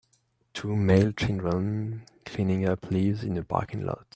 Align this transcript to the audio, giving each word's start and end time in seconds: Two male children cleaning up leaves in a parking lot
Two 0.55 0.75
male 0.75 1.11
children 1.11 2.05
cleaning 2.25 2.67
up 2.67 2.89
leaves 2.89 3.23
in 3.23 3.37
a 3.37 3.43
parking 3.43 3.85
lot 3.85 4.07